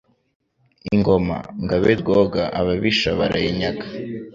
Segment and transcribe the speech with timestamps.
[0.93, 3.85] Ingoma –Ngabe Rwoga ababisha barayinyaga.